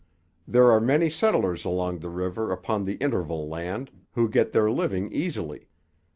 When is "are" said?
0.71-0.81